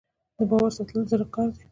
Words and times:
د 0.37 0.39
باور 0.49 0.71
ساتل 0.77 0.99
د 1.05 1.09
زړه 1.11 1.25
کار 1.35 1.49
دی. 1.55 1.63